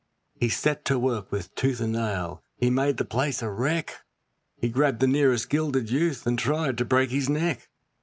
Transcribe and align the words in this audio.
He 0.33 0.49
set 0.49 0.83
to 0.85 0.97
work 0.97 1.31
with 1.31 1.53
tooth 1.53 1.79
and 1.79 1.93
nail, 1.93 2.43
he 2.57 2.71
made 2.71 2.97
the 2.97 3.05
place 3.05 3.43
a 3.43 3.51
wreck; 3.51 3.99
He 4.57 4.67
grabbed 4.67 4.99
the 4.99 5.05
nearest 5.05 5.47
gilded 5.51 5.91
youth, 5.91 6.25
and 6.25 6.39
tried 6.39 6.79
to 6.79 6.85
break 6.85 7.11
his 7.11 7.29
neck. 7.29 7.69